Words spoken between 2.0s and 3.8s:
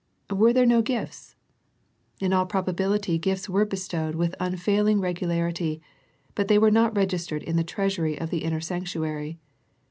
In all probability gifts were